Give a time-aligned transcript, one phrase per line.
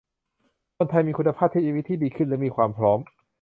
[0.75, 2.99] คนไทยมีคุณภาพชีวิตที่ดีขึ้นและมีความพร้อม